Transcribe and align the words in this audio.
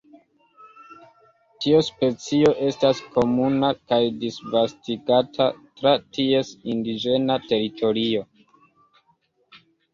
Tiu 1.65 1.81
specio 1.89 2.53
estas 2.69 3.01
komuna 3.17 3.69
kaj 3.93 4.01
disvastigata 4.25 5.49
tra 5.61 5.95
ties 6.19 6.53
indiĝena 6.77 7.41
teritorio. 7.53 8.29